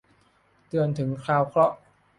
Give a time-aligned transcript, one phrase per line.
[0.67, 1.75] เตือนถึงคราวเคราะห์